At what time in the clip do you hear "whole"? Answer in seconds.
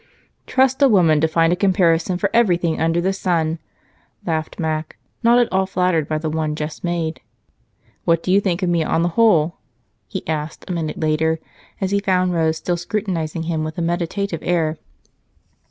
9.09-9.57